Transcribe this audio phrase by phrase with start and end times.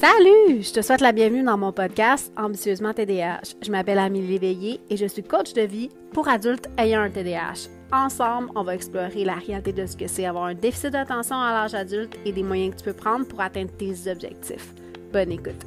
[0.00, 0.62] Salut!
[0.62, 3.56] Je te souhaite la bienvenue dans mon podcast Ambitieusement TDAH.
[3.60, 7.68] Je m'appelle Amélie Léveillé et je suis coach de vie pour adultes ayant un TDAH.
[7.90, 11.50] Ensemble, on va explorer la réalité de ce que c'est avoir un déficit d'attention à
[11.50, 14.72] l'âge adulte et des moyens que tu peux prendre pour atteindre tes objectifs.
[15.12, 15.66] Bonne écoute!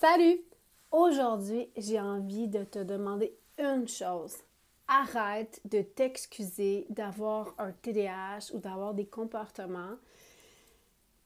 [0.00, 0.40] Salut!
[0.92, 4.34] Aujourd'hui, j'ai envie de te demander une chose.
[4.88, 9.96] Arrête de t'excuser d'avoir un TDAH ou d'avoir des comportements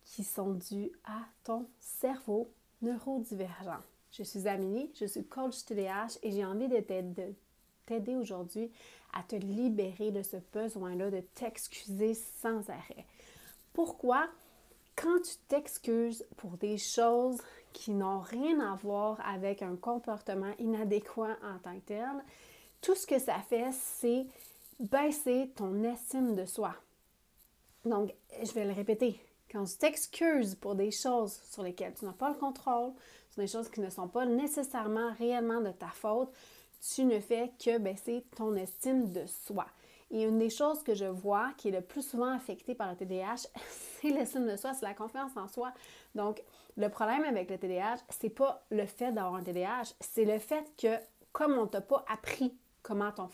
[0.05, 2.51] qui sont dus à ton cerveau
[2.83, 3.81] neurodivergent.
[4.11, 6.81] Je suis Amélie, je suis coach TDAH et j'ai envie de
[7.87, 8.73] t'aider aujourd'hui
[9.13, 13.07] à te libérer de ce besoin-là de t'excuser sans arrêt.
[13.73, 14.29] Pourquoi?
[14.97, 17.39] Quand tu t'excuses pour des choses
[17.75, 22.25] qui n'ont rien à voir avec un comportement inadéquat en tant que tel,
[22.81, 24.27] tout ce que ça fait, c'est
[24.81, 26.75] baisser ton estime de soi.
[27.85, 29.21] Donc, je vais le répéter.
[29.53, 32.93] Quand tu t'excuses pour des choses sur lesquelles tu n'as pas le contrôle,
[33.31, 36.33] sur des choses qui ne sont pas nécessairement réellement de ta faute,
[36.95, 39.67] tu ne fais que baisser ton estime de soi.
[40.15, 42.97] Et une des choses que je vois qui est le plus souvent affectée par le
[42.97, 45.75] TDAH, c'est l'estime de soi, c'est la confiance en soi.
[46.15, 46.41] Donc,
[46.77, 50.73] le problème avec le TDAH, c'est pas le fait d'avoir un TDAH, c'est le fait
[50.79, 50.97] que
[51.33, 53.29] comme on t'a pas appris comment ton,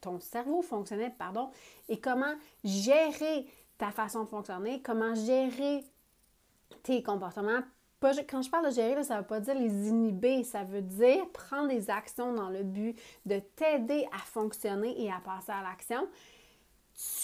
[0.00, 1.50] ton cerveau fonctionnait, pardon,
[1.88, 3.46] et comment gérer
[3.78, 5.84] ta façon de fonctionner, comment gérer
[6.82, 7.60] tes comportements.
[8.00, 11.28] Quand je parle de gérer, ça ne veut pas dire les inhiber, ça veut dire
[11.32, 16.06] prendre des actions dans le but de t'aider à fonctionner et à passer à l'action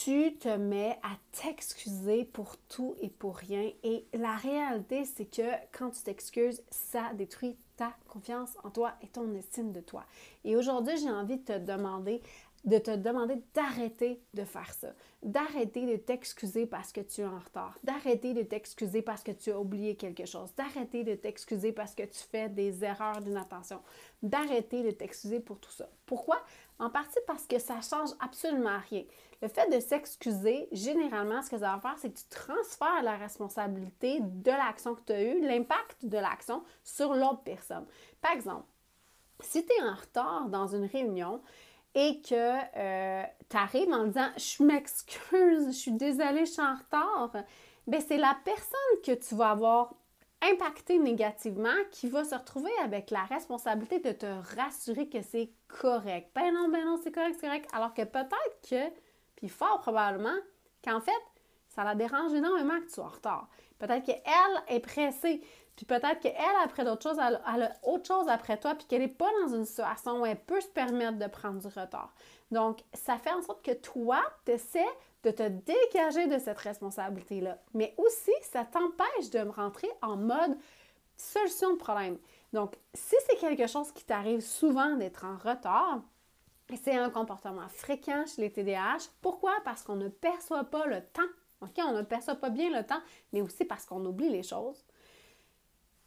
[0.05, 3.71] tu te mets à t'excuser pour tout et pour rien.
[3.83, 9.09] Et la réalité, c'est que quand tu t'excuses, ça détruit ta confiance en toi et
[9.09, 10.05] ton estime de toi.
[10.45, 12.21] Et aujourd'hui, j'ai envie de te demander
[12.65, 14.89] de te demander d'arrêter de faire ça,
[15.23, 19.51] d'arrêter de t'excuser parce que tu es en retard, d'arrêter de t'excuser parce que tu
[19.51, 23.81] as oublié quelque chose, d'arrêter de t'excuser parce que tu fais des erreurs d'inattention,
[24.23, 25.89] d'arrêter de t'excuser pour tout ça.
[26.07, 26.41] Pourquoi?
[26.79, 29.05] En partie parce que ça change absolument rien.
[29.41, 33.17] Le fait de s'excuser, généralement, ce que ça va faire, c'est que tu transfères la
[33.17, 37.85] responsabilité de l'action que tu as eue, l'impact de l'action sur l'autre personne.
[38.21, 38.67] Par exemple,
[39.41, 41.43] si tu es en retard dans une réunion,
[41.95, 42.35] et que
[42.77, 47.33] euh, tu arrives en disant Je m'excuse, je suis désolée, je suis en retard,
[47.87, 49.95] bien, c'est la personne que tu vas avoir
[50.43, 54.27] impacté négativement qui va se retrouver avec la responsabilité de te
[54.57, 56.31] rassurer que c'est correct.
[56.35, 57.69] Ben non, ben non, c'est correct, c'est correct.
[57.73, 58.93] Alors que peut-être que,
[59.37, 60.37] puis fort probablement,
[60.85, 61.13] qu'en fait,
[61.75, 63.49] ça la dérange énormément que tu sois en retard.
[63.79, 65.43] Peut-être qu'elle est pressée.
[65.77, 69.09] Puis peut-être qu'elle, après d'autres choses, elle, a autre chose après toi, puis qu'elle n'est
[69.09, 72.13] pas dans une situation où elle peut se permettre de prendre du retard.
[72.51, 74.85] Donc, ça fait en sorte que toi, tu essaies
[75.23, 77.59] de te dégager de cette responsabilité-là.
[77.73, 80.59] Mais aussi, ça t'empêche de rentrer en mode
[81.17, 82.19] solution de problème.
[82.53, 86.03] Donc, si c'est quelque chose qui t'arrive souvent d'être en retard,
[86.77, 89.09] c'est un comportement fréquent chez les TDAH.
[89.21, 89.55] Pourquoi?
[89.65, 91.23] Parce qu'on ne perçoit pas le temps.
[91.63, 91.79] OK?
[91.79, 93.01] On ne perçoit pas bien le temps,
[93.33, 94.85] mais aussi parce qu'on oublie les choses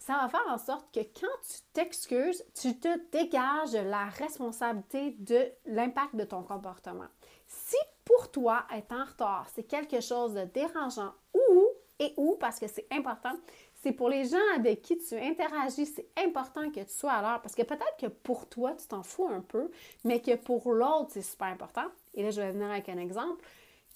[0.05, 5.47] ça va faire en sorte que quand tu t'excuses, tu te dégages la responsabilité de
[5.65, 7.07] l'impact de ton comportement.
[7.47, 12.59] Si pour toi, être en retard, c'est quelque chose de dérangeant ou, et ou, parce
[12.59, 13.33] que c'est important,
[13.81, 17.41] c'est pour les gens avec qui tu interagis, c'est important que tu sois à l'heure
[17.41, 19.71] parce que peut-être que pour toi, tu t'en fous un peu,
[20.03, 21.85] mais que pour l'autre, c'est super important.
[22.13, 23.43] Et là, je vais venir avec un exemple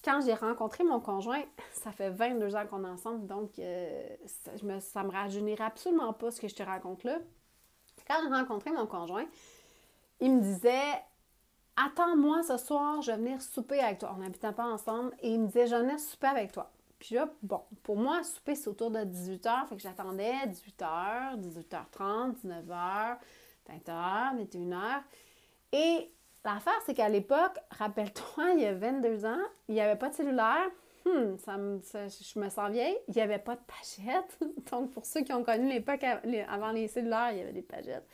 [0.04, 1.42] quand j'ai rencontré mon conjoint,
[1.72, 4.74] ça fait 22 ans qu'on est ensemble, donc euh, ça, me,
[5.06, 7.18] me rajeunirait absolument pas ce que je te raconte là.
[8.06, 9.26] Quand j'ai rencontré mon conjoint,
[10.20, 11.02] il me disait
[11.76, 14.12] Attends-moi ce soir, je vais venir souper avec toi.
[14.16, 16.70] On n'habitait pas ensemble et il me disait Je vais venir souper avec toi.
[16.98, 22.34] Puis là, bon, pour moi, souper, c'est autour de 18h, fait que j'attendais 18h, 18h30,
[22.44, 23.16] 19h,
[23.70, 25.02] 20h, 21h.
[25.72, 26.12] Et
[26.44, 30.14] L'affaire, c'est qu'à l'époque, rappelle-toi, il y a 22 ans, il n'y avait pas de
[30.14, 30.68] cellulaire.
[31.06, 32.96] Hmm, ça me, je me sens vieille.
[33.08, 34.38] Il n'y avait pas de pagettes.
[34.70, 36.04] Donc, pour ceux qui ont connu l'époque
[36.48, 38.06] avant les cellulaires, il y avait des pagettes.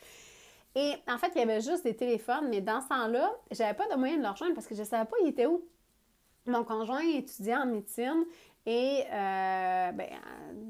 [0.76, 3.88] Et en fait, il y avait juste des téléphones, mais dans ce temps-là, j'avais pas
[3.88, 5.64] de moyen de leur rejoindre parce que je ne savais pas il était où.
[6.46, 8.24] Mon conjoint étudiait en médecine
[8.66, 10.06] Et euh, ben,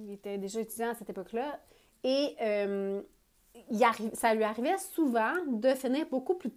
[0.07, 1.61] il était déjà étudiant à cette époque-là.
[2.05, 3.03] Et euh,
[3.71, 6.51] il ça lui arrivait souvent de finir beaucoup plus,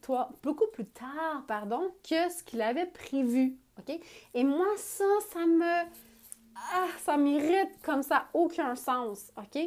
[0.44, 3.57] beaucoup plus tard pardon, que ce qu'il avait prévu.
[3.80, 4.00] OK?
[4.34, 5.86] Et moi, ça, ça me.
[6.56, 9.31] Ah, ça m'irrite comme ça, aucun sens.
[9.38, 9.62] OK?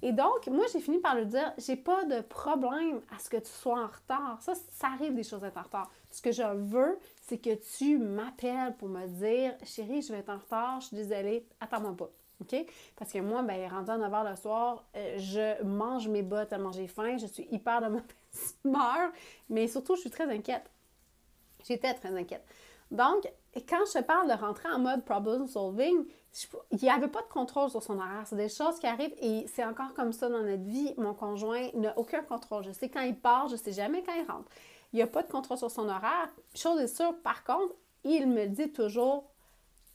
[0.00, 3.36] Et donc, moi, j'ai fini par lui dire j'ai pas de problème à ce que
[3.36, 4.38] tu sois en retard.
[4.40, 5.90] Ça, ça arrive des choses d'être en retard.
[6.10, 10.30] Ce que je veux, c'est que tu m'appelles pour me dire chérie, je vais être
[10.30, 12.10] en retard, je suis désolée, attends-moi pas.
[12.40, 12.66] OK?
[12.96, 16.48] Parce que moi, ben, rendu à 9 h le soir, euh, je mange mes bottes
[16.48, 18.04] tellement j'ai faim, je suis hyper de mauvaise
[18.64, 19.10] humeur,
[19.48, 20.70] mais surtout, je suis très inquiète.
[21.66, 22.44] J'étais très inquiète.
[22.90, 23.30] Donc,
[23.68, 26.06] quand je parle de rentrer en mode problem solving,
[26.70, 28.22] il n'y avait pas de contrôle sur son horaire.
[28.24, 30.94] C'est des choses qui arrivent et c'est encore comme ça dans notre vie.
[30.96, 32.64] Mon conjoint n'a aucun contrôle.
[32.64, 34.48] Je sais quand il part, je ne sais jamais quand il rentre.
[34.92, 36.30] Il n'y a pas de contrôle sur son horaire.
[36.54, 37.74] Chose est sûre, par contre,
[38.04, 39.30] il me dit toujours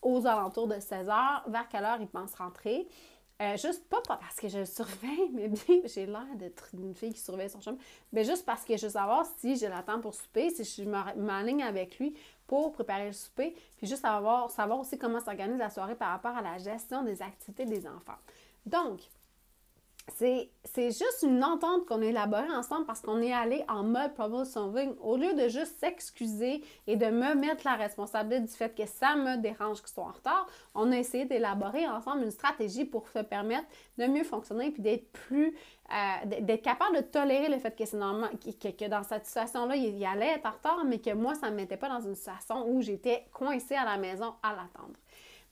[0.03, 2.87] aux alentours de 16 heures vers quelle heure il pense rentrer?
[3.41, 7.13] Euh, juste pas, parce que je le surveille, mais bien, j'ai l'air d'être une fille
[7.13, 7.77] qui surveille son chemin,
[8.11, 10.87] mais juste parce que je veux savoir si je l'attends pour souper, si je
[11.19, 12.15] m'aligne avec lui
[12.45, 16.41] pour préparer le souper, puis juste savoir aussi comment s'organise la soirée par rapport à
[16.41, 18.19] la gestion des activités des enfants.
[18.65, 19.01] Donc,
[20.09, 24.43] c'est juste une entente qu'on a élaborée ensemble parce qu'on est allé en mode problem
[24.43, 24.93] solving.
[25.01, 29.15] Au lieu de juste s'excuser et de me mettre la responsabilité du fait que ça
[29.15, 33.19] me dérange qu'ils soient en retard, on a essayé d'élaborer ensemble une stratégie pour se
[33.19, 33.67] permettre
[33.97, 35.55] de mieux fonctionner et d'être plus,
[35.91, 40.03] euh, d'être capable de tolérer le fait que c'est normal, que, dans cette situation-là, il,
[40.05, 42.67] allait être en retard, mais que moi, ça ne me mettait pas dans une situation
[42.67, 44.97] où j'étais coincée à la maison à l'attendre.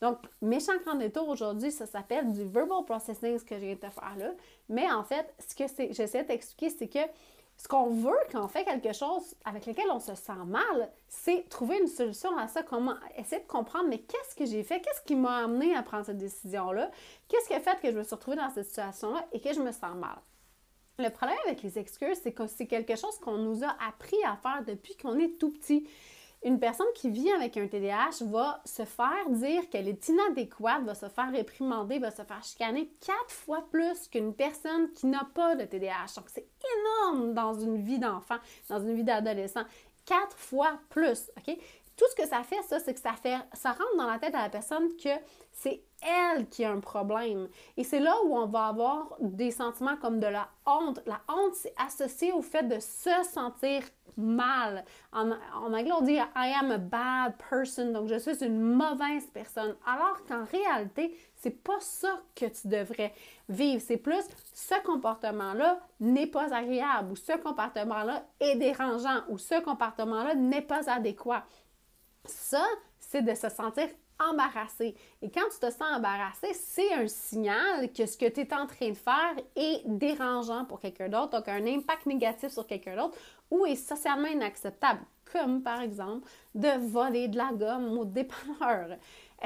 [0.02, 3.80] Donc, méchant grand détour aujourd'hui, ça s'appelle du verbal processing, ce que je viens de
[3.80, 4.32] faire là.
[4.68, 6.98] Mais en fait, ce que j'essaie d'expliquer, c'est que
[7.56, 11.48] ce qu'on veut quand on fait quelque chose avec lequel on se sent mal, c'est
[11.48, 15.02] trouver une solution à ça, comment essayer de comprendre, mais qu'est-ce que j'ai fait, qu'est-ce
[15.02, 16.90] qui m'a amené à prendre cette décision-là,
[17.28, 19.60] qu'est-ce qui a fait que je me suis retrouvée dans cette situation-là et que je
[19.60, 20.18] me sens mal?
[20.98, 24.36] Le problème avec les excuses, c'est que c'est quelque chose qu'on nous a appris à
[24.36, 25.88] faire depuis qu'on est tout petit
[26.44, 30.94] une personne qui vit avec un TDAH va se faire dire qu'elle est inadéquate, va
[30.94, 35.54] se faire réprimander, va se faire chicaner quatre fois plus qu'une personne qui n'a pas
[35.54, 36.14] de TDAH.
[36.16, 36.48] Donc, c'est
[36.78, 39.64] énorme dans une vie d'enfant, dans une vie d'adolescent.
[40.04, 41.56] Quatre fois plus, OK?
[42.02, 44.32] Tout ce que ça fait, ça, c'est que ça fait, ça rentre dans la tête
[44.32, 45.10] de la personne que
[45.52, 47.46] c'est elle qui a un problème.
[47.76, 50.98] Et c'est là où on va avoir des sentiments comme de la honte.
[51.06, 53.84] La honte, c'est associé au fait de se sentir
[54.16, 54.84] mal.
[55.12, 59.76] En, anglais, on dit I am a bad person, donc je suis une mauvaise personne.
[59.86, 63.14] Alors qu'en réalité, c'est pas ça que tu devrais
[63.48, 63.80] vivre.
[63.84, 64.24] C'est plus
[64.54, 70.90] ce comportement-là n'est pas agréable ou ce comportement-là est dérangeant ou ce comportement-là n'est pas
[70.90, 71.44] adéquat.
[72.24, 72.64] Ça,
[72.98, 73.88] c'est de se sentir
[74.18, 74.94] embarrassé.
[75.20, 78.66] Et quand tu te sens embarrassé, c'est un signal que ce que tu es en
[78.66, 83.18] train de faire est dérangeant pour quelqu'un d'autre, donc un impact négatif sur quelqu'un d'autre
[83.50, 85.00] ou est socialement inacceptable,
[85.32, 88.96] comme par exemple de voler de la gomme au dépanneur.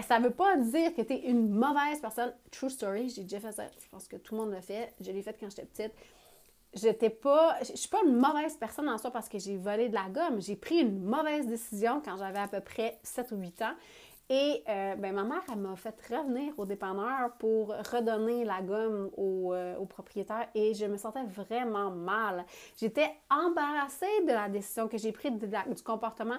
[0.06, 2.34] Ça ne veut pas dire que tu es une mauvaise personne.
[2.50, 3.64] True story, j'ai déjà fait ça.
[3.66, 4.92] Je pense que tout le monde l'a fait.
[5.00, 5.94] Je l'ai fait quand j'étais petite
[6.76, 7.56] j'étais pas.
[7.60, 10.40] Je suis pas une mauvaise personne en soi parce que j'ai volé de la gomme.
[10.40, 13.74] J'ai pris une mauvaise décision quand j'avais à peu près 7 ou 8 ans.
[14.28, 19.08] Et euh, ben, ma mère, elle m'a fait revenir au dépanneur pour redonner la gomme
[19.16, 22.44] au, euh, propriétaire et je me sentais vraiment mal.
[22.76, 26.38] J'étais embarrassée de la décision que j'ai prise, du comportement.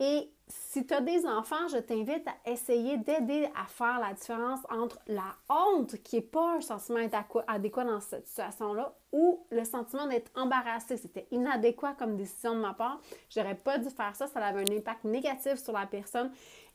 [0.00, 4.60] Et si tu as des enfants, je t'invite à essayer d'aider à faire la différence
[4.70, 7.00] entre la honte, qui n'est pas un sentiment
[7.46, 10.96] adéquat dans cette situation-là, ou le sentiment d'être embarrassé.
[10.96, 13.00] C'était inadéquat comme décision de ma part.
[13.28, 14.26] J'aurais pas dû faire ça.
[14.26, 16.30] Ça avait un impact négatif sur la personne.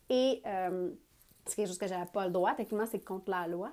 [0.09, 0.91] Et euh,
[1.45, 2.53] c'est quelque chose que j'avais pas le droit.
[2.53, 3.71] Techniquement, c'est contre la loi.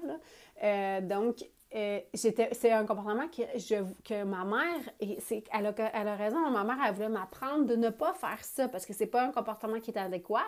[0.62, 6.94] Euh, donc, euh, c'est un comportement que, ma mère, elle, a, raison, ma mère, elle
[6.94, 9.98] voulait m'apprendre de ne pas faire ça parce que c'est pas un comportement qui est
[9.98, 10.46] adéquat.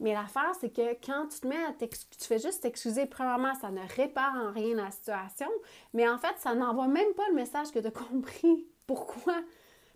[0.00, 3.70] Mais l'affaire, c'est que quand tu te mets à tu fais juste t'excuser, premièrement, ça
[3.70, 5.48] ne répare en rien la situation,
[5.92, 8.66] mais en fait, ça n'envoie même pas le message que tu as compris.
[8.86, 9.36] Pourquoi?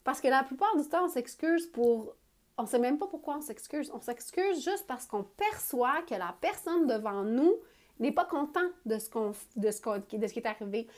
[0.04, 2.14] Parce que la plupart du temps, on s'excuse pour
[2.58, 3.90] on ne sait même pas pourquoi on s'excuse.
[3.94, 7.54] On s'excuse juste parce qu'on perçoit que la personne devant nous
[8.00, 10.88] n'est pas content de ce, qu'on, de, ce de ce qui est arrivé.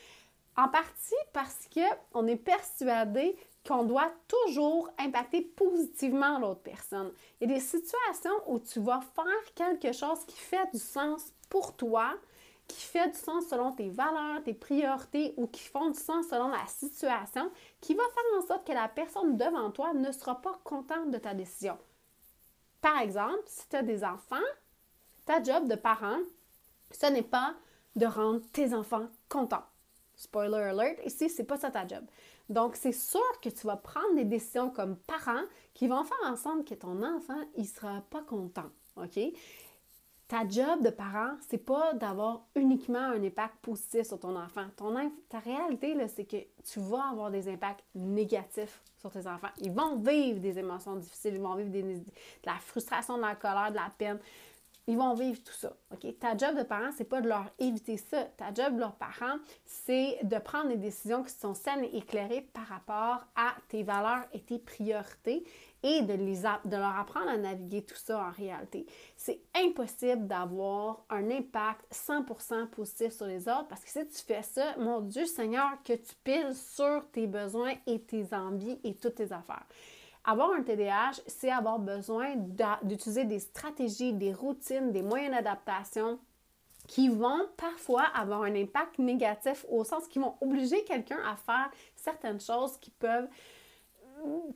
[0.56, 7.12] En partie parce qu'on est persuadé qu'on doit toujours impacter positivement l'autre personne.
[7.40, 11.32] Il y a des situations où tu vas faire quelque chose qui fait du sens
[11.48, 12.14] pour toi,
[12.66, 16.48] qui fait du sens selon tes valeurs, tes priorités ou qui font du sens selon
[16.48, 20.58] la situation, qui va faire en sorte que la personne devant toi ne sera pas
[20.64, 21.76] contente de ta décision.
[22.80, 24.36] Par exemple, si tu as des enfants,
[25.26, 26.18] ta job de parent,
[26.90, 27.54] Ce n'est pas
[27.96, 29.64] de rendre tes enfants contents.
[30.14, 32.04] Spoiler alert, ici, c'est pas ça ta job.
[32.48, 35.42] Donc, c'est sûr que tu vas prendre des décisions comme parent
[35.72, 38.70] qui vont faire en sorte que ton enfant, il sera pas content.
[38.96, 39.18] OK?
[40.28, 44.66] Ta job de parent, c'est pas d'avoir uniquement un impact positif sur ton enfant.
[45.28, 49.48] Ta réalité, c'est que tu vas avoir des impacts négatifs sur tes enfants.
[49.58, 52.00] Ils vont vivre des émotions difficiles, ils vont vivre de
[52.44, 54.20] la frustration, de la colère, de la peine.
[54.90, 55.72] Ils vont vivre tout ça.
[56.18, 58.24] Ta job de parent, c'est pas de leur éviter ça.
[58.36, 62.40] Ta job de leurs parents, c'est de prendre des décisions qui sont saines et éclairées
[62.52, 65.44] par rapport à tes valeurs et tes priorités
[65.84, 68.84] et de, les de leur apprendre à naviguer tout ça en réalité.
[69.16, 74.42] C'est impossible d'avoir un impact 100% positif sur les autres parce que si tu fais
[74.42, 79.14] ça, mon Dieu Seigneur, que tu piles sur tes besoins et tes envies et toutes
[79.14, 79.66] tes affaires.
[80.24, 82.34] Avoir un TDAH, c'est avoir besoin
[82.82, 86.18] d'utiliser des stratégies, des routines, des moyens d'adaptation
[86.86, 91.70] qui vont parfois avoir un impact négatif au sens qu'ils vont obliger quelqu'un à faire
[91.94, 93.28] certaines choses qui peuvent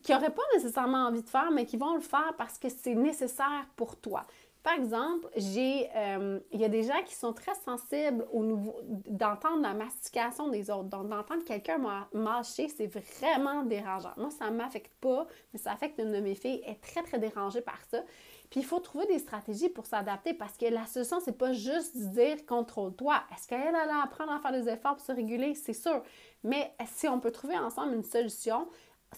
[0.03, 2.95] qui n'auraient pas nécessairement envie de faire, mais qui vont le faire parce que c'est
[2.95, 4.25] nécessaire pour toi.
[4.65, 8.75] Par exemple, j'ai, euh, il y a des gens qui sont très sensibles au nouveau,
[8.81, 10.89] d'entendre la mastication des autres.
[10.89, 11.77] Donc, d'entendre quelqu'un
[12.11, 14.13] mâcher, c'est vraiment dérangeant.
[14.17, 16.63] Moi, ça ne m'affecte pas, mais ça affecte une de mes filles.
[16.65, 18.01] Elle est très, très dérangée par ça.
[18.49, 21.95] Puis, il faut trouver des stratégies pour s'adapter parce que la solution, c'est pas juste
[21.95, 23.21] de dire contrôle-toi.
[23.35, 25.53] Est-ce qu'elle allait apprendre à faire des efforts pour se réguler?
[25.53, 26.01] C'est sûr.
[26.43, 28.67] Mais si on peut trouver ensemble une solution,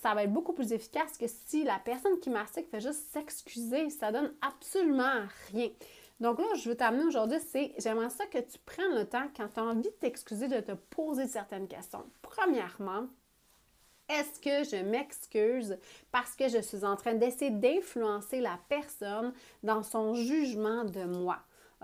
[0.01, 3.89] ça va être beaucoup plus efficace que si la personne qui mastique fait juste s'excuser.
[3.89, 5.70] Ça donne absolument rien.
[6.20, 9.48] Donc là, je veux t'amener aujourd'hui, c'est j'aimerais ça que tu prennes le temps, quand
[9.54, 12.04] tu as envie de t'excuser, de te poser certaines questions.
[12.22, 13.08] Premièrement,
[14.10, 15.77] est-ce que je m'excuse
[16.12, 21.39] parce que je suis en train d'essayer d'influencer la personne dans son jugement de moi?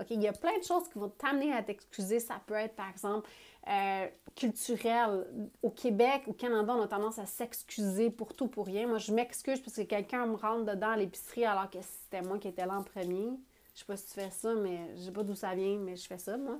[0.09, 2.19] Il y a plein de choses qui vont t'amener à t'excuser.
[2.19, 3.29] Ça peut être, par exemple,
[3.67, 5.25] euh, culturel.
[5.61, 8.87] Au Québec, au Canada, on a tendance à s'excuser pour tout, pour rien.
[8.87, 12.39] Moi, je m'excuse parce que quelqu'un me rentre dedans à l'épicerie alors que c'était moi
[12.39, 13.29] qui étais là en premier.
[13.73, 15.95] Je sais pas si tu fais ça, mais je sais pas d'où ça vient, mais
[15.95, 16.59] je fais ça, moi.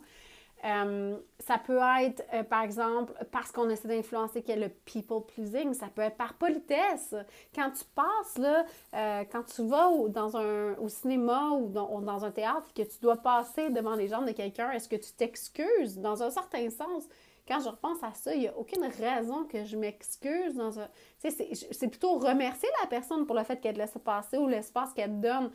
[0.66, 4.70] Euh, ça peut être, euh, par exemple, parce qu'on essaie d'influencer qu'il y a le
[4.70, 5.74] people pleasing.
[5.74, 7.14] Ça peut être par politesse.
[7.54, 12.24] Quand tu passes, là, euh, quand tu vas au, dans un, au cinéma ou dans,
[12.24, 15.98] un théâtre que tu dois passer devant les jambes de quelqu'un, est-ce que tu t'excuses?
[15.98, 17.04] Dans un certain sens?
[17.46, 20.72] Quand je repense à ça, il n'y a aucune raison que je m'excuse un...
[21.20, 25.12] C'est plutôt remercier la personne pour le fait qu'elle te laisse passer ou l'espace qu'elle
[25.12, 25.52] te donne.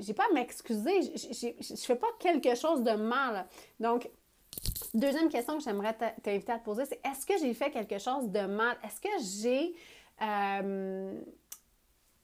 [0.00, 1.02] J'ai pas à m'excuser.
[1.02, 3.46] Je ne fais pas quelque chose de mal.
[3.78, 4.10] Donc,
[4.92, 8.28] Deuxième question que j'aimerais t'inviter à te poser, c'est est-ce que j'ai fait quelque chose
[8.28, 8.76] de mal?
[8.82, 9.08] Est-ce que
[9.40, 9.74] j'ai
[10.20, 11.20] euh,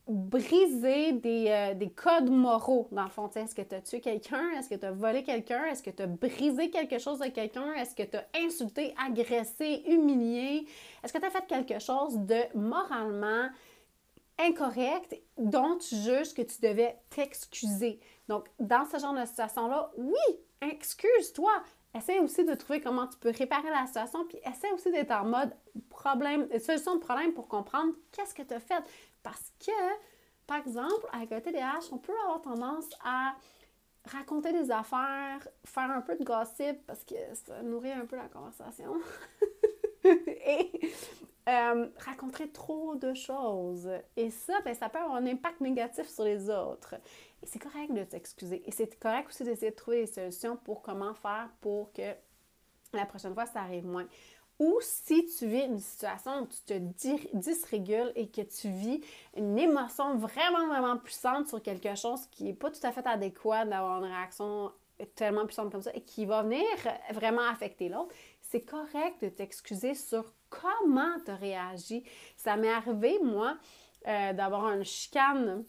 [0.09, 3.28] brisé euh, des, codes moraux, dans le fond?
[3.28, 4.50] Est-ce que tu as tué quelqu'un?
[4.59, 5.64] Est-ce que tu as volé quelqu'un?
[5.66, 7.73] Est-ce que tu as brisé quelque chose de quelqu'un?
[7.75, 10.66] Est-ce que tu as insulté, agressé, humilié?
[11.04, 13.49] Est-ce que tu as fait quelque chose de moralement
[14.38, 18.00] incorrect dont tu juges que tu devais t'excuser?
[18.28, 21.52] Donc, dans ce genre de situation-là, oui, excuse-toi.
[21.97, 25.25] Essaie aussi de trouver comment tu peux réparer la situation, puis essaie aussi d'être en
[25.25, 25.57] mode
[25.88, 28.83] problème, solution de problème pour comprendre qu'est-ce que tu as fait.
[29.23, 29.73] Parce que,
[30.47, 33.35] par exemple, avec un TDAH, on peut avoir tendance à
[34.07, 38.29] raconter des affaires, faire un peu de gossip parce que ça nourrit un peu la
[38.29, 38.93] conversation.
[40.05, 40.71] Et
[41.49, 43.88] euh, raconter trop de choses.
[44.17, 46.95] Et ça, ben, ça peut avoir un impact négatif sur les autres.
[47.43, 48.62] Et c'est correct de t'excuser.
[48.66, 52.14] Et c'est correct aussi d'essayer de trouver des solutions pour comment faire pour que
[52.93, 54.07] la prochaine fois, ça arrive moins.
[54.59, 59.02] Ou si tu vis une situation où tu te dysrégules et que tu vis
[59.37, 63.66] une émotion vraiment, vraiment puissante sur quelque chose qui n'est pas tout à fait adéquat
[63.66, 64.73] d'avoir une réaction
[65.14, 66.64] tellement puissante comme ça et qui va venir
[67.12, 72.05] vraiment affecter l'autre, c'est correct de t'excuser sur comment tu as réagi.
[72.37, 73.59] Ça m'est arrivé, moi,
[74.07, 75.64] euh, d'avoir une chicane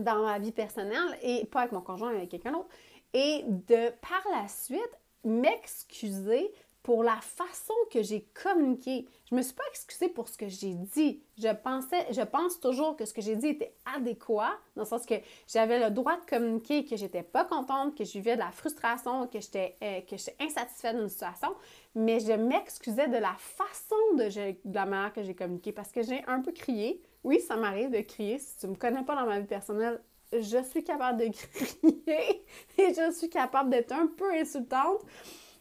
[0.00, 2.68] dans ma vie personnelle et pas avec mon conjoint, mais avec quelqu'un d'autre,
[3.12, 6.52] et de par la suite m'excuser
[6.84, 9.08] pour la façon que j'ai communiqué.
[9.30, 11.22] Je me suis pas excusée pour ce que j'ai dit.
[11.38, 15.06] Je pensais, je pense toujours que ce que j'ai dit était adéquat, dans le sens
[15.06, 15.14] que
[15.48, 19.26] j'avais le droit de communiquer, que j'étais pas contente, que je vivais de la frustration,
[19.28, 21.54] que j'étais euh, que j'étais insatisfaite d'une situation,
[21.94, 26.02] mais je m'excusais de la façon de, de la manière que j'ai communiqué parce que
[26.02, 28.38] j'ai un peu crié, oui, ça m'arrive de crier.
[28.38, 30.00] Si tu ne me connais pas dans ma vie personnelle,
[30.32, 32.44] je suis capable de crier
[32.78, 35.00] et je suis capable d'être un peu insultante.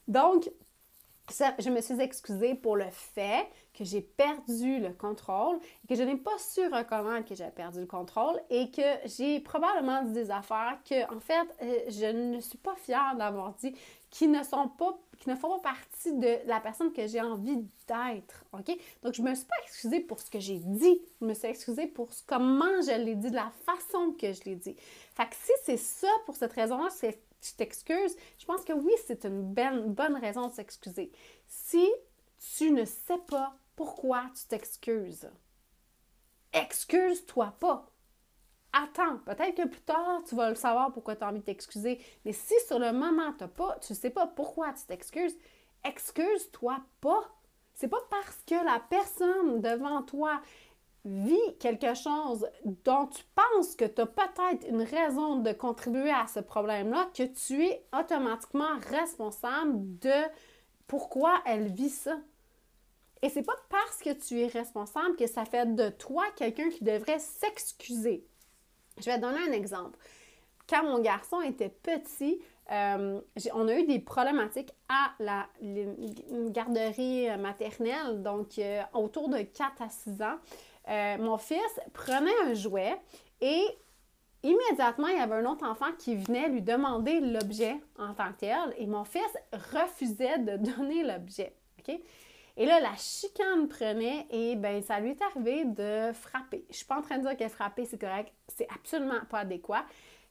[0.08, 0.50] Donc,
[1.30, 6.18] je me suis excusée pour le fait que j'ai perdu le contrôle que je n'ai
[6.18, 10.78] pas su reconnaître que j'ai perdu le contrôle et que j'ai probablement dit des affaires
[10.88, 13.74] que, en fait, euh, je ne suis pas fière d'avoir dit
[14.14, 17.56] qui ne sont pas qui ne font pas partie de la personne que j'ai envie
[17.88, 18.44] d'être.
[18.52, 18.78] OK?
[19.02, 21.02] Donc, je ne me suis pas excusée pour ce que j'ai dit.
[21.22, 24.56] Je me suis excusée pour comment je l'ai dit, de la façon que je l'ai
[24.56, 24.76] dit.
[25.16, 28.92] Fait que si c'est ça, pour cette raison-là, c'est tu t'excuses, je pense que oui,
[29.08, 31.12] c'est une bonne raison de s'excuser.
[31.48, 31.90] Si
[32.58, 35.30] tu ne sais pas pourquoi tu t'excuses,
[36.52, 37.90] excuse-toi pas.
[38.74, 42.00] Attends, peut-être que plus tard, tu vas le savoir pourquoi tu as envie de t'excuser.
[42.26, 45.36] Mais si sur le moment, tu pas, tu ne sais pas pourquoi tu t'excuses,
[45.84, 47.24] excuse-toi pas.
[47.76, 50.42] C'est pas parce que la personne devant toi
[51.06, 56.26] vit quelque chose dont tu penses que tu as peut-être une raison de contribuer à
[56.28, 60.30] ce problème-là que tu es automatiquement responsable de
[60.88, 62.18] pourquoi elle vit ça.
[63.22, 66.84] Et c'est pas parce que tu es responsable que ça fait de toi quelqu'un qui
[66.84, 68.26] devrait s'excuser.
[68.98, 69.98] Je vais te donner un exemple.
[70.70, 72.40] Quand mon garçon était petit,
[72.72, 73.20] euh,
[73.54, 75.48] on a eu des problématiques à la
[76.50, 80.38] garderie maternelle, donc euh, autour de 4 à 6 ans.
[80.90, 82.96] Euh, mon fils prenait un jouet
[83.42, 83.64] et
[84.44, 88.40] immédiatement, il y avait un autre enfant qui venait lui demander l'objet en tant que
[88.40, 89.22] tel et mon fils
[89.74, 91.56] refusait de donner l'objet.
[92.56, 96.66] Et là, la chicane prenait et ben ça lui est arrivé de frapper.
[96.70, 99.86] Je suis pas en train de dire qu'elle frapper, c'est correct, c'est absolument pas adéquat.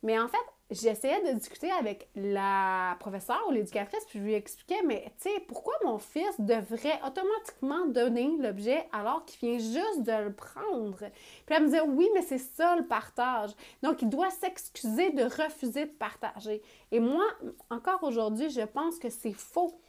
[0.05, 0.37] Mais en fait,
[0.71, 5.41] j'essayais de discuter avec la professeure ou l'éducatrice, puis je lui expliquais, mais tu sais,
[5.47, 10.99] pourquoi mon fils devrait automatiquement donner l'objet alors qu'il vient juste de le prendre?
[10.99, 13.50] Puis elle me disait, oui, mais c'est ça le partage.
[13.83, 16.62] Donc, il doit s'excuser de refuser de partager.
[16.91, 17.25] Et moi,
[17.71, 19.81] encore aujourd'hui, je pense que c'est faux.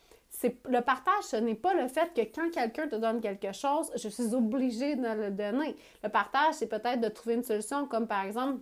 [0.41, 4.09] Le partage, ce n'est pas le fait que quand quelqu'un te donne quelque chose, je
[4.09, 5.75] suis obligée de le donner.
[6.03, 8.59] Le partage, c'est peut-être de trouver une solution, comme par exemple,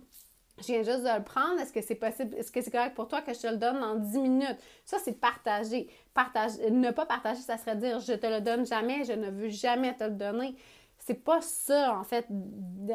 [0.58, 1.60] je viens juste de le prendre.
[1.60, 2.34] Est-ce que c'est possible?
[2.36, 4.58] Est-ce que c'est correct pour toi que je te le donne dans 10 minutes?
[4.84, 5.88] Ça, c'est partager.
[6.14, 6.70] partager.
[6.70, 9.96] Ne pas partager, ça serait dire je te le donne jamais, je ne veux jamais
[9.96, 10.54] te le donner.
[10.98, 12.26] C'est pas ça, en fait,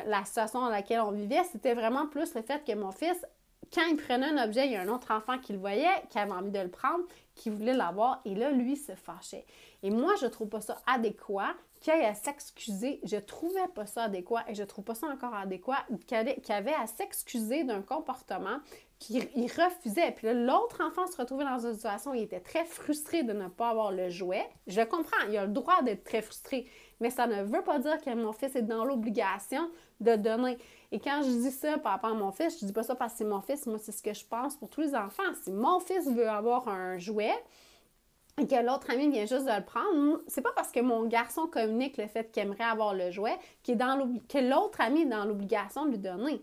[0.05, 1.43] la situation dans laquelle on vivait.
[1.51, 3.25] C'était vraiment plus le fait que mon fils,
[3.73, 6.17] quand il prenait un objet, il y a un autre enfant qui le voyait, qui
[6.17, 7.03] avait envie de le prendre,
[7.37, 9.45] qui voulait l'avoir, et là, lui se fâchait.
[9.83, 12.99] Et moi, je trouve pas ça adéquat qu'il ait à s'excuser.
[13.03, 16.87] Je trouvais pas ça adéquat et je trouve pas ça encore adéquat qu'il avait à
[16.87, 18.57] s'excuser d'un comportement
[18.99, 20.11] qu'il refusait.
[20.11, 23.33] Puis là, l'autre enfant se retrouvait dans une situation où il était très frustré de
[23.33, 24.43] ne pas avoir le jouet.
[24.65, 26.67] Je comprends, il a le droit d'être très frustré,
[26.99, 29.69] mais ça ne veut pas dire que mon fils est dans l'obligation
[29.99, 30.57] de donner.
[30.91, 33.13] Et quand je dis ça par rapport à mon fils, je dis pas ça parce
[33.13, 35.23] que c'est mon fils, moi c'est ce que je pense pour tous les enfants.
[35.43, 37.33] Si mon fils veut avoir un jouet,
[38.39, 41.47] et que l'autre ami vient juste de le prendre, c'est pas parce que mon garçon
[41.47, 43.35] communique le fait qu'il aimerait avoir le jouet
[43.67, 43.97] est dans
[44.29, 46.41] que l'autre ami est dans l'obligation de lui donner.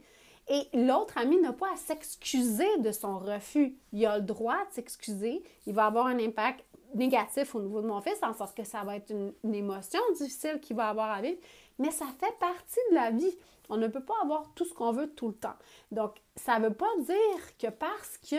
[0.49, 3.79] Et l'autre ami n'a pas à s'excuser de son refus.
[3.93, 5.43] Il a le droit de s'excuser.
[5.67, 8.83] Il va avoir un impact négatif au niveau de mon fils, en sorte que ça
[8.85, 11.39] va être une, émotion difficile qu'il va avoir à vivre,
[11.79, 13.37] mais ça fait partie de la vie.
[13.69, 15.57] On ne peut pas avoir tout ce qu'on veut tout le temps.
[15.91, 18.37] Donc, ça ne veut pas dire que parce que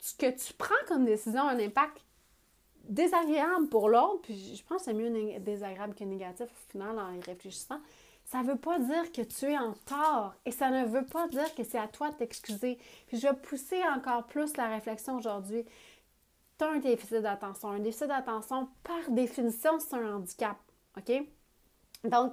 [0.00, 2.04] ce que tu prends comme décision a un impact
[2.88, 7.12] désagréable pour l'autre, puis je pense que c'est mieux désagréable que négatif au final en
[7.12, 7.80] y réfléchissant,
[8.24, 11.28] ça ne veut pas dire que tu es en tort et ça ne veut pas
[11.28, 12.78] dire que c'est à toi de t'excuser.
[13.06, 15.64] Puis je vais pousser encore plus la réflexion aujourd'hui.
[16.58, 17.68] Tu un déficit d'attention.
[17.68, 20.56] Un déficit d'attention, par définition, c'est un handicap.
[20.96, 21.12] OK?
[22.04, 22.32] Donc,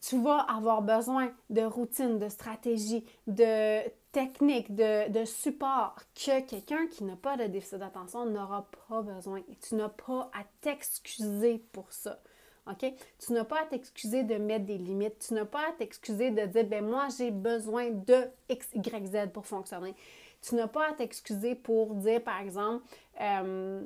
[0.00, 3.82] tu vas avoir besoin de routine, de stratégie, de
[4.12, 9.42] technique, de, support que quelqu'un qui n'a pas de déficit d'attention n'aura pas besoin.
[9.68, 12.20] Tu n'as pas à t'excuser pour ça.
[12.68, 12.92] OK?
[13.18, 15.26] Tu n'as pas à t'excuser de mettre des limites.
[15.26, 19.32] Tu n'as pas à t'excuser de dire, ben moi, j'ai besoin de X, Y, Z
[19.32, 19.94] pour fonctionner.
[20.42, 22.84] Tu n'as pas à t'excuser pour dire, par exemple,
[23.20, 23.82] euh,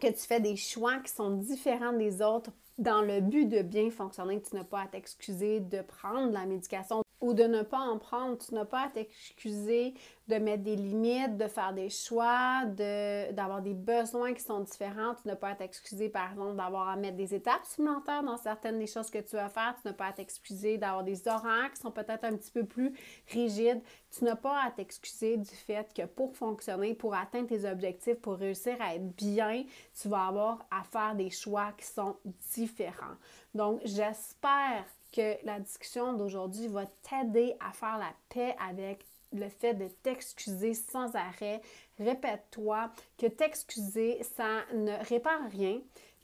[0.00, 3.90] que tu fais des choix qui sont différents des autres dans le but de bien
[3.90, 7.98] fonctionner, tu n'as pas à t'excuser de prendre la médication ou de ne pas en
[7.98, 8.36] prendre.
[8.36, 9.94] Tu n'as pas à t'excuser
[10.28, 15.14] de mettre des limites, de faire des choix, d'avoir des besoins qui sont différents.
[15.14, 18.78] Tu n'as pas à t'excuser, par exemple, d'avoir à mettre des étapes supplémentaires dans certaines
[18.78, 19.74] des choses que tu vas faire.
[19.80, 22.92] Tu n'as pas à t'excuser d'avoir des horaires qui sont peut-être un petit peu plus
[23.28, 23.80] rigides.
[24.16, 28.34] Tu n'as pas à t'excuser du fait que pour fonctionner, pour atteindre tes objectifs, pour
[28.34, 29.64] réussir à être bien,
[29.98, 32.16] tu vas avoir à faire des choix qui sont
[32.54, 33.16] différents.
[33.54, 34.84] Donc, j'espère
[35.14, 40.74] que la discussion d'aujourd'hui va t'aider à faire la paix avec le fait de t'excuser
[40.74, 41.60] sans arrêt.
[41.98, 45.80] Répète-toi que t'excuser, ça ne répare rien,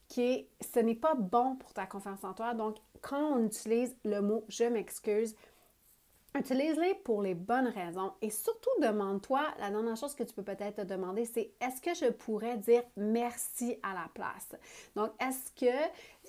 [0.09, 2.55] que ce n'est pas bon pour ta confiance en toi.
[2.55, 5.37] Donc, quand on utilise le mot je m'excuse,
[6.33, 10.77] Utilise-les pour les bonnes raisons et surtout demande-toi, la dernière chose que tu peux peut-être
[10.77, 14.55] te demander, c'est est-ce que je pourrais dire merci à la place?
[14.95, 15.75] Donc, est-ce que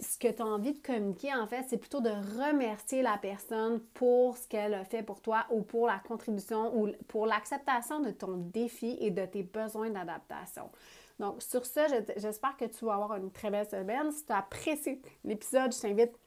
[0.02, 3.80] ce que tu as envie de communiquer, en fait, c'est plutôt de remercier la personne
[3.94, 8.10] pour ce qu'elle a fait pour toi ou pour la contribution ou pour l'acceptation de
[8.10, 10.72] ton défi et de tes besoins d'adaptation?
[11.20, 11.82] Donc, sur ce,
[12.18, 14.12] j'espère que tu vas avoir une très belle semaine.
[14.12, 16.18] Si tu as apprécié l'épisode, je t'invite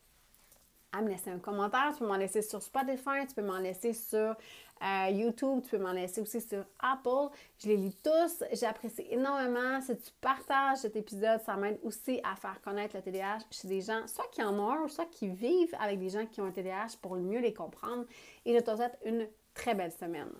[0.97, 1.93] à me laisser un commentaire.
[1.93, 4.37] Tu peux m'en laisser sur Spotify, tu peux m'en laisser sur
[4.83, 7.35] euh, YouTube, tu peux m'en laisser aussi sur Apple.
[7.59, 8.45] Je les lis tous.
[8.53, 9.81] J'apprécie énormément.
[9.81, 13.81] Si tu partages cet épisode, ça m'aide aussi à faire connaître le TDAH chez des
[13.81, 16.53] gens, soit qui en ont un, soit qui vivent avec des gens qui ont un
[16.53, 18.05] TDAH pour mieux les comprendre.
[18.45, 20.31] Et je te souhaite une très belle semaine.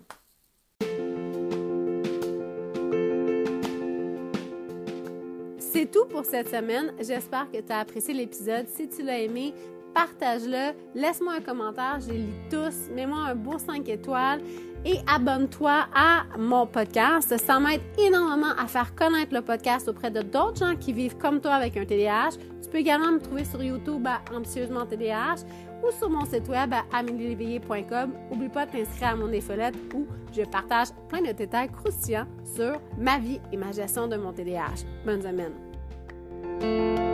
[5.75, 6.93] C'est tout pour cette semaine.
[7.01, 8.65] J'espère que tu as apprécié l'épisode.
[8.69, 9.53] Si tu l'as aimé,
[9.95, 14.41] partage-le, laisse-moi un commentaire, je les lis tous, mets-moi un beau 5 étoiles
[14.83, 17.35] et abonne-toi à mon podcast.
[17.37, 21.39] Ça m'aide énormément à faire connaître le podcast auprès de d'autres gens qui vivent comme
[21.39, 22.37] toi avec un TDAH.
[22.61, 25.45] Tu peux également me trouver sur YouTube à Ambitieusement TDAH
[25.81, 28.11] ou sur mon site web à amélieléveillé.com.
[28.29, 30.05] N'oublie pas de t'inscrire à mon infolette où
[30.35, 34.83] je partage plein de détails croustillants sur ma vie et ma gestion de mon TDAH.
[35.05, 37.04] Bonne semaine!